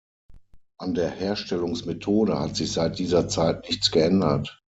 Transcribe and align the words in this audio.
An 0.79 0.95
der 0.95 1.11
Herstellungsmethode 1.11 2.39
hat 2.39 2.55
sich 2.55 2.71
seit 2.71 2.97
dieser 2.97 3.27
Zeit 3.27 3.69
nichts 3.69 3.91
geändert. 3.91 4.63